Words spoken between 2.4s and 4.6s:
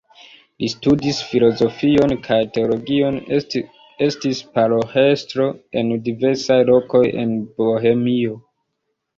teologion, estis